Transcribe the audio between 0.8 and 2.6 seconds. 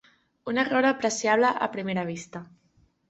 apreciable a primera vista.